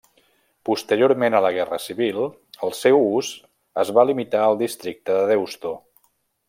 Posteriorment 0.69 1.37
a 1.39 1.41
la 1.47 1.51
Guerra 1.57 1.79
civil 1.83 2.17
el 2.69 2.75
seu 2.79 2.99
ús 3.19 3.31
es 3.85 3.95
va 3.99 4.09
limitar 4.13 4.45
al 4.47 4.61
districte 4.67 5.19
de 5.21 5.29
Deusto. 5.35 5.81